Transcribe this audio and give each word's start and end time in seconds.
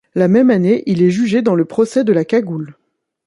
La 0.15 0.27
même 0.27 0.49
année, 0.49 0.81
il 0.87 1.03
est 1.03 1.11
jugé 1.11 1.43
dans 1.43 1.53
le 1.53 1.63
procès 1.63 2.03
de 2.03 2.11
La 2.11 2.25
Cagoule. 2.25 2.75